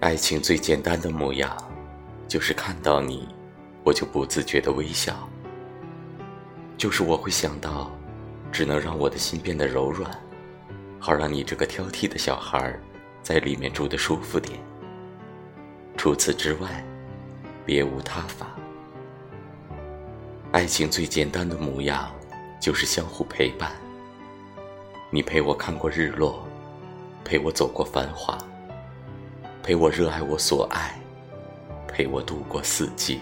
[0.00, 1.54] 爱情最简单的模样，
[2.26, 3.28] 就是看到你，
[3.84, 5.28] 我就不自觉的微笑。
[6.78, 7.90] 就是我会想到，
[8.50, 10.10] 只能让我的心变得柔软，
[10.98, 12.74] 好让你这个挑剔的小孩
[13.22, 14.58] 在里面住的舒服点。
[15.98, 16.82] 除此之外，
[17.66, 18.46] 别无他法。
[20.50, 22.10] 爱情最简单的模样，
[22.58, 23.70] 就是相互陪伴。
[25.10, 26.42] 你陪我看过日落，
[27.22, 28.38] 陪我走过繁华，
[29.62, 30.98] 陪我热爱我所爱，
[31.86, 33.20] 陪我度过四季。